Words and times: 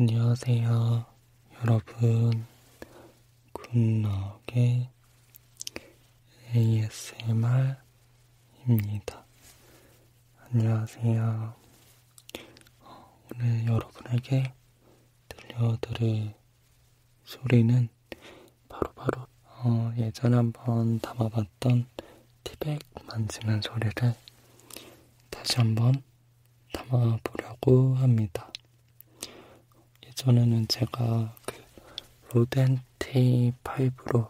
안녕하세요, 0.00 1.04
여러분. 1.60 2.46
굿너의 3.52 4.88
ASMR입니다. 6.54 7.82
안녕하세요. 10.52 11.52
어, 12.82 13.20
오늘 13.34 13.66
여러분에게 13.66 14.52
들려드릴 15.28 16.32
소리는 17.24 17.88
바로 18.68 18.92
바로 18.92 19.26
어, 19.46 19.92
예전에 19.96 20.36
한번 20.36 21.00
담아봤던 21.00 21.86
티백 22.44 22.78
만지는 23.08 23.60
소리를 23.62 24.14
다시 25.28 25.56
한번 25.56 26.04
담아보려고 26.72 27.96
합니다. 27.96 28.52
예전에는 30.18 30.66
제가 30.66 31.32
그 31.46 31.54
로덴티 32.32 33.52
5로 33.62 34.28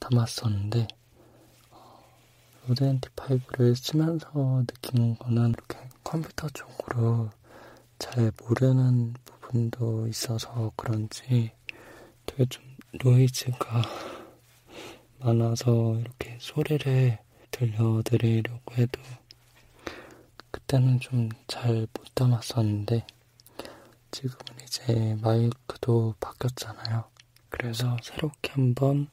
담았었는데 0.00 0.88
어, 1.70 2.02
로덴티 2.66 3.10
5를 3.10 3.76
쓰면서 3.76 4.64
느낀 4.66 5.16
거는 5.16 5.50
이렇게 5.50 5.78
컴퓨터 6.02 6.48
쪽으로 6.48 7.30
잘 8.00 8.32
모르는 8.42 9.14
부분도 9.24 10.08
있어서 10.08 10.72
그런지 10.74 11.52
되게 12.26 12.44
좀 12.46 12.64
노이즈가 13.04 13.82
많아서 15.20 16.00
이렇게 16.00 16.36
소리를 16.40 17.16
들려드리려고 17.52 18.74
해도 18.74 19.00
그때는 20.50 20.98
좀 20.98 21.28
잘 21.46 21.86
못 21.92 22.14
담았었는데 22.14 23.06
지금은 24.10 24.55
이제 24.66 25.16
마이크도 25.22 26.16
바뀌었잖아요. 26.18 27.04
그래서 27.48 27.96
새롭게 28.02 28.50
한번 28.50 29.08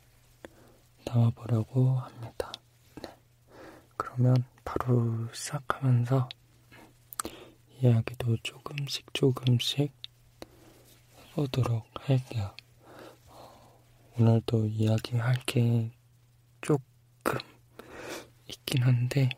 담아보려고 1.06 2.00
합니다. 2.00 2.52
네. 3.04 3.10
그러면 3.96 4.44
바로 4.66 5.28
시작하면서 5.32 6.28
이야기도 7.80 8.36
조금씩 8.42 9.14
조금씩 9.14 9.92
해보도록 11.18 11.86
할게요. 12.00 12.56
오늘도 14.18 14.66
이야기할 14.66 15.36
게 15.46 15.92
조금 16.62 17.40
있긴 18.48 18.84
한데 18.84 19.30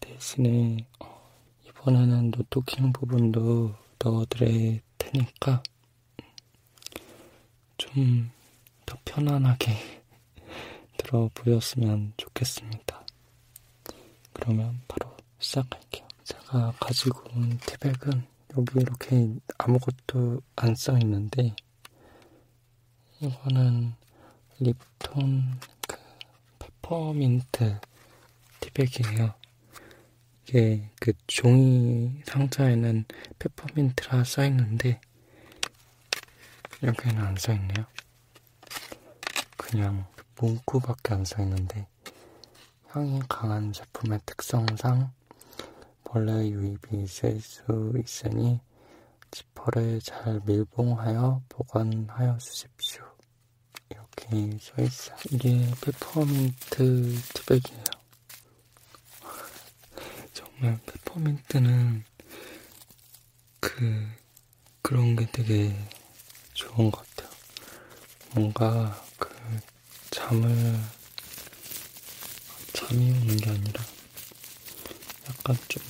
대신에 0.00 0.86
이번에는 1.66 2.30
노토킹 2.30 2.92
부분도 2.92 3.74
넣어드릴 4.02 4.80
테니까 4.98 5.62
좀더 7.76 8.98
편안하게 9.04 9.76
들어보였으면 10.98 12.12
좋겠습니다. 12.16 13.04
그러면 14.32 14.80
바로 14.88 15.16
시작할게요. 15.38 16.06
제가 16.24 16.72
가지고 16.80 17.22
온 17.34 17.58
티백은 17.58 18.26
여기 18.56 18.80
이렇게 18.80 19.28
아무것도 19.58 20.40
안 20.56 20.74
써있는데 20.74 21.54
이거는 23.20 23.94
립톤 24.58 25.60
그 25.86 25.96
페퍼민트 26.58 27.78
티백이에요. 28.60 29.41
이게 30.52 30.86
그 31.00 31.14
종이 31.26 32.20
상자에는 32.26 33.06
페퍼민트라 33.38 34.22
써있는데 34.22 35.00
여기는 36.82 37.18
안 37.18 37.34
써있네요. 37.36 37.86
그냥 39.56 40.04
문구밖에 40.36 41.14
안 41.14 41.24
써있는데 41.24 41.86
향이 42.88 43.22
강한 43.30 43.72
제품의 43.72 44.20
특성상 44.26 45.10
벌레 46.04 46.50
유입이 46.50 47.02
있을 47.02 47.40
수 47.40 47.94
있으니 47.98 48.60
지퍼를 49.30 50.02
잘 50.02 50.38
밀봉하여 50.44 51.44
보관하여 51.48 52.36
주십시오. 52.36 53.02
이렇게 53.88 54.58
써있어요. 54.60 55.16
이게 55.30 55.66
페퍼민트 55.80 57.16
티백이에요. 57.32 57.81
정말 60.62 60.78
페퍼민트는 60.86 62.04
그 63.58 64.08
그런 64.80 65.16
게 65.16 65.26
되게 65.32 65.74
좋은 66.54 66.88
것 66.88 67.04
같아요. 67.16 67.30
뭔가 68.32 69.04
그 69.18 69.28
잠을 70.12 70.78
잠이 72.74 73.10
오는 73.10 73.36
게 73.38 73.50
아니라 73.50 73.82
약간 75.28 75.56
좀 75.66 75.82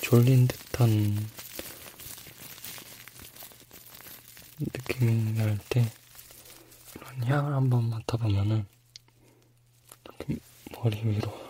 졸린 0.00 0.46
듯한 0.46 1.28
느낌이 4.60 5.32
날 5.32 5.58
때 5.68 5.92
이런 6.94 7.24
향을 7.24 7.52
한번 7.52 7.90
맡아보면은 7.90 8.64
머리 10.70 11.02
위로 11.04 11.32
막 11.32 11.43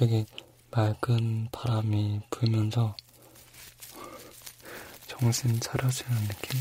되게 0.00 0.24
맑은 0.70 1.48
바람이 1.52 2.22
불면서 2.30 2.96
정신 5.06 5.60
차려지는 5.60 6.26
느낌? 6.26 6.58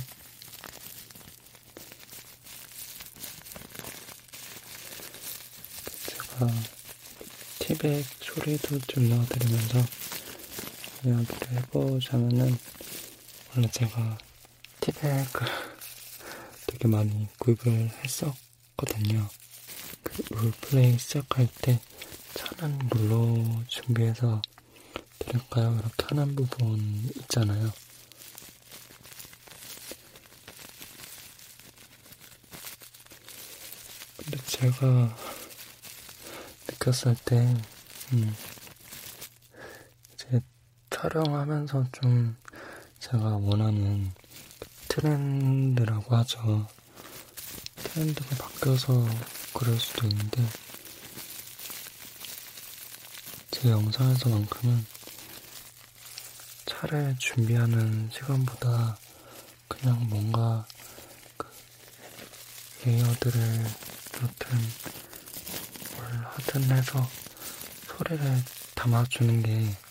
제가 6.06 6.48
티백 7.60 8.06
소리도 8.20 8.78
좀 8.80 9.08
넣어드리면서 9.08 9.80
이야기를 11.06 11.52
해보자면은 11.52 12.60
원래 13.56 13.72
제가 13.72 14.18
티백을 14.82 15.48
되게 16.68 16.90
많이 16.90 17.30
구입을 17.40 17.90
했었거든요. 18.04 19.30
그 20.04 20.24
롤플레이 20.34 21.00
시작할 21.00 21.48
때 21.62 21.80
차는 22.58 22.80
물로 22.90 23.64
준비해서 23.68 24.42
드릴까요? 25.20 25.78
이렇게 25.80 26.16
하는 26.16 26.36
부분 26.36 26.80
있잖아요. 27.22 27.70
근데 34.18 34.38
제가 34.46 35.16
느꼈을 36.70 37.16
때, 37.24 37.38
음, 38.14 38.36
이제 40.14 40.42
촬영하면서 40.90 41.86
좀 41.92 42.36
제가 43.00 43.38
원하는 43.38 44.12
트렌드라고 44.88 46.16
하죠. 46.18 46.68
트렌드가 47.76 48.36
바뀌어서 48.38 49.06
그럴 49.54 49.78
수도 49.80 50.08
있는데, 50.08 50.42
제 53.62 53.70
영상에서만큼은 53.70 54.86
차를 56.66 57.16
준비하는 57.20 58.10
시간보다 58.14 58.98
그냥 59.68 60.08
뭔가 60.10 60.66
그 61.38 61.48
layered를 62.86 63.66
여튼 64.22 64.60
뭘 65.96 66.26
하든 66.26 66.64
해서 66.72 67.08
소리를 67.88 68.44
담아주는 68.76 69.44
게 69.44 69.90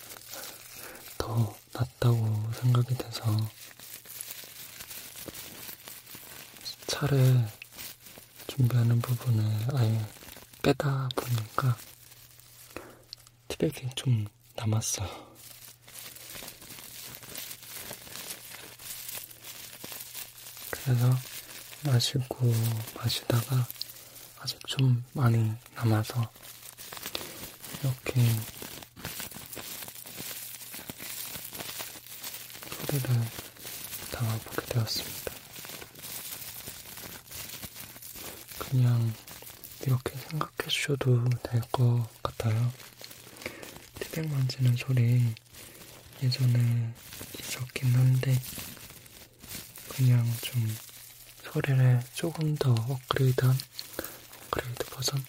더 1.28 1.54
낫다고 1.74 2.50
생각이 2.54 2.96
돼서 2.96 3.36
차를 6.86 7.46
준비하는 8.46 8.98
부분을 9.02 9.44
아예 9.74 10.06
빼다 10.62 11.10
보니까 11.14 11.76
티백이 13.58 13.88
좀 13.96 14.24
남았어요. 14.54 15.08
그래서 20.70 21.10
마시고 21.84 22.52
마시다가 22.96 23.66
아직 24.40 24.58
좀 24.66 25.04
많이 25.12 25.52
남아서 25.74 26.30
이렇게 27.80 28.22
소리를 32.86 33.08
담아보게 34.12 34.66
되었습니다. 34.66 35.32
그냥 38.58 39.12
이렇게 39.84 40.16
생각해 40.16 40.68
주셔도 40.68 41.24
될 41.42 41.60
것 41.72 42.06
같아요. 42.22 42.72
티백 44.18 44.30
만지는 44.30 44.74
소리 44.76 45.22
예전에 46.20 46.92
있었긴 47.38 47.94
한데 47.94 48.36
그냥 49.88 50.26
좀 50.40 50.76
소리를 51.44 52.00
조금 52.14 52.56
더 52.56 52.72
업그레이드한 52.72 53.56
업그레이드 54.42 54.84
버전? 54.86 55.24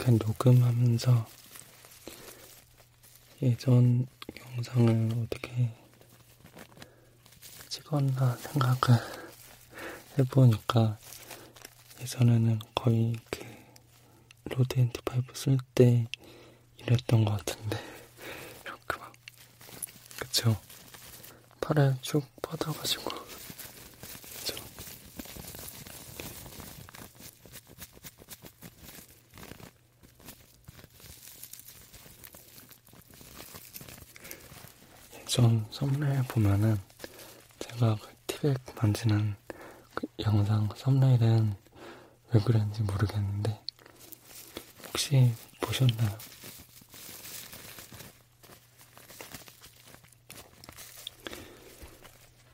이렇게 0.00 0.12
녹음하면서 0.12 1.26
예전 3.42 4.06
영상을 4.56 5.10
어떻게 5.22 5.70
찍었나 7.68 8.34
생각을 8.36 8.98
해보니까 10.18 10.98
예전에는 12.00 12.60
거의 12.74 13.14
그 13.30 13.44
Rode 14.46 14.76
NT5 14.76 15.36
쓸때 15.36 16.06
이랬던 16.78 17.26
것 17.26 17.36
같은데. 17.36 17.78
이렇게 18.64 18.98
막 18.98 19.12
그쵸? 20.18 20.58
팔을 21.60 21.96
쭉 22.00 22.24
뻗어가지고 22.40 23.19
예전 35.30 35.64
썸네일 35.70 36.24
보면은 36.24 36.76
제가 37.60 37.94
그 38.02 38.08
티백 38.26 38.58
만지는 38.74 39.36
그 39.94 40.08
영상 40.26 40.68
썸네일은 40.74 41.54
왜 42.32 42.40
그랬는지 42.40 42.82
모르겠는데 42.82 43.60
혹시 44.88 45.32
보셨나요? 45.60 46.18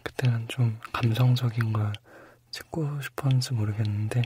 그때는 0.02 0.46
좀 0.48 0.78
감성적인 0.92 1.72
걸 1.72 1.94
찍고 2.50 3.00
싶었는지 3.00 3.54
모르겠는데 3.54 4.20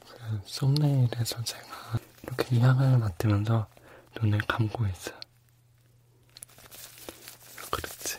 그 0.00 0.40
썸네일에서 0.46 1.44
제가 1.44 1.98
이렇게 2.22 2.58
향을 2.58 2.96
맡으면서 2.96 3.68
눈을 4.18 4.38
감고 4.48 4.86
있어요. 4.86 5.18
그렇지. 7.70 8.16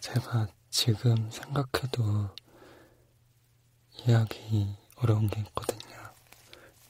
제가 0.00 0.48
지금 1.02 1.28
생각해도 1.32 2.30
이해하기 3.98 4.76
어려운 4.98 5.26
게 5.26 5.40
있거든요. 5.40 5.96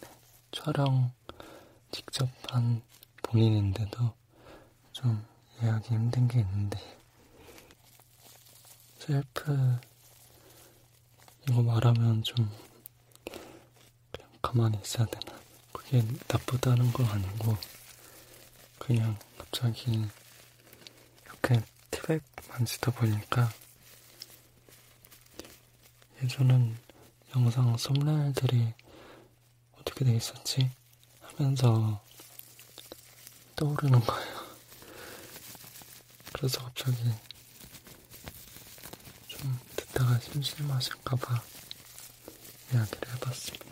네, 0.02 0.08
촬영 0.52 1.10
직접 1.90 2.28
한 2.50 2.82
본인인데도 3.22 4.12
좀 4.92 5.26
이해하기 5.56 5.94
힘든 5.94 6.28
게 6.28 6.40
있는데 6.40 6.78
셀프 8.98 9.78
이거 11.48 11.62
말하면 11.62 12.22
좀 12.22 12.50
그냥 14.12 14.30
가만히 14.42 14.78
있어야 14.82 15.06
되나? 15.06 15.40
그게 15.72 16.02
나쁘다는 16.28 16.92
건 16.92 17.06
아니고 17.06 17.56
그냥 18.78 19.16
갑자기 19.38 20.06
이렇게 21.24 21.64
티백 21.90 22.22
만지다 22.50 22.90
보니까 22.90 23.48
예전엔 26.22 26.78
영상 27.34 27.76
썸네일들이 27.76 28.72
어떻게 29.72 30.04
돼 30.04 30.14
있었지? 30.14 30.70
하면서 31.20 32.00
떠오르는 33.56 33.98
거예요. 33.98 34.42
그래서 36.32 36.62
갑자기 36.62 36.96
좀 39.26 39.58
듣다가 39.74 40.20
심심하실까봐 40.20 41.42
이야기를 42.72 43.14
해봤습니다. 43.14 43.66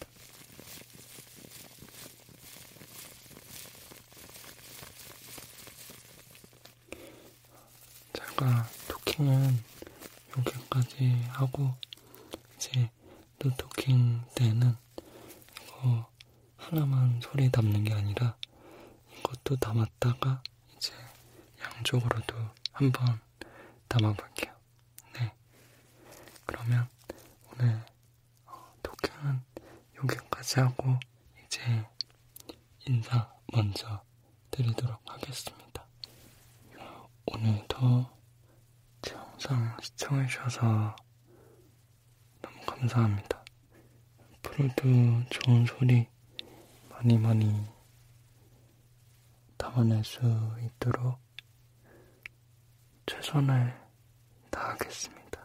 제가 8.12 8.68
토킹은 8.88 9.62
여기까지 10.36 11.12
하고 11.28 11.74
이제 13.40 13.48
노토킹 13.48 14.22
때는 14.34 14.76
이거 15.62 16.06
하나만 16.56 17.20
소리 17.22 17.50
담는 17.50 17.84
게 17.84 17.94
아니라 17.94 18.36
이것도 19.18 19.56
담았다가 19.56 20.42
이제 20.76 20.92
양쪽으로도 21.62 22.36
한번 22.72 23.20
담아볼게요. 23.88 24.52
네. 25.14 25.32
그러면 26.44 26.88
오늘 27.52 27.82
어, 28.46 28.72
토킹은 28.82 29.42
여기까지 29.96 30.60
하고 30.60 30.98
이제 31.46 31.60
인사 32.86 33.32
먼저 33.52 34.02
드리도록 34.50 35.00
하겠습니다. 35.06 35.86
오늘도 37.26 38.06
제 39.02 39.14
영상 39.14 39.76
시청해주셔서 39.80 40.96
감사합니다. 42.80 43.44
앞으로도 44.36 45.24
좋은 45.28 45.66
소리 45.66 46.08
많이 46.88 47.18
많이 47.18 47.66
담아낼 49.58 50.02
수 50.02 50.20
있도록 50.64 51.18
최선을 53.04 53.78
다하겠습니다. 54.50 55.44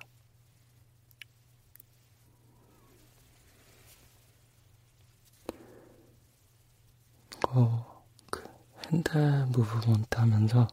이거 7.33 8.05
그 8.31 8.43
hand 8.87 9.17
movement 9.51 10.17
하면서 10.17 10.67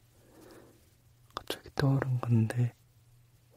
갑자기 1.35 1.69
떠오른 1.75 2.21
건데 2.21 2.73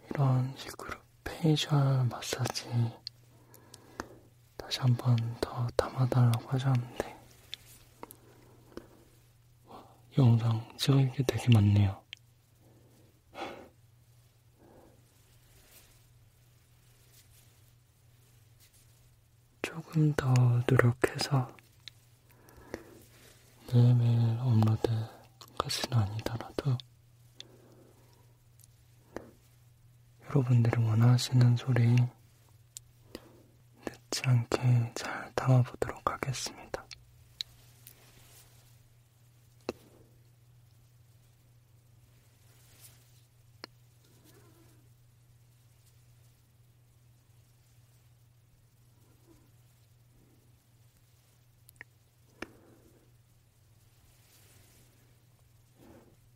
이런 0.10 0.56
식으로 0.58 1.05
facial 1.42 2.04
마사지 2.06 2.65
다시 4.58 4.80
한번더 4.80 5.68
담아달라고 5.75 6.50
하셨는데 6.50 7.15
영상 10.18 10.65
찍을 10.77 11.12
게 11.12 11.24
되게 11.24 11.50
많네요. 11.54 12.01
조금 19.62 20.13
더 20.13 20.34
노력해서 20.68 21.54
매일매일 23.74 24.39
업로드까지는 24.39 25.98
아니더라도 25.98 26.77
여러분들이 30.29 30.82
원하시는 30.82 31.55
소리 31.58 31.96
늦지 33.86 34.22
않게 34.25 34.91
잘 34.96 35.32
담아보도록 35.36 36.12
하겠습니다. 36.12 36.84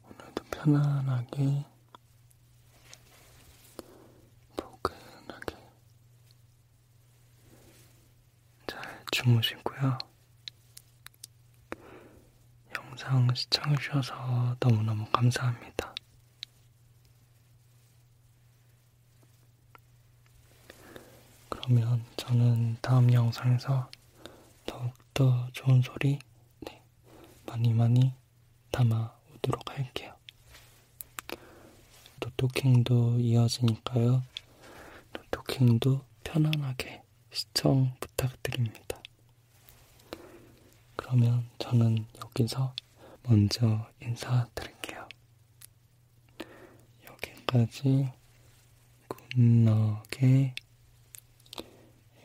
오늘도 0.03 0.43
편안하게 0.51 1.65
잘 8.67 9.05
주무시고요. 9.20 9.98
영상 12.78 13.34
시청해주셔서 13.36 14.56
너무너무 14.62 15.06
감사합니다. 15.12 15.94
그러면 21.50 22.06
저는 22.16 22.78
다음 22.82 23.12
영상에서 23.12 23.92
더욱더 24.66 25.50
좋은 25.52 25.82
소리 25.82 26.18
네, 26.62 26.82
많이 27.46 27.74
많이 27.74 28.14
담아오도록 28.72 29.70
할게요. 29.70 30.16
또 32.22 32.30
토킹도 32.38 33.20
이어지니까요. 33.20 34.24
또 35.12 35.22
토킹도 35.30 36.06
편안하게 36.24 37.04
시청 37.32 37.94
부탁드립니다. 38.00 38.88
그러면 41.10 41.50
저는 41.58 42.06
여기서 42.24 42.75
먼저 43.24 43.89
인사드릴게요. 44.00 45.10
여기까지 47.04 48.12
굿너게 49.34 50.54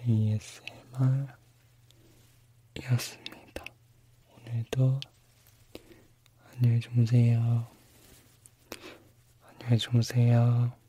ASMR 0.07 1.29
이었습니다. 2.75 3.65
오늘도 4.37 5.01
안녕히 6.53 6.79
주무세요. 6.81 7.67
안녕히 9.49 9.79
주무세요. 9.79 10.84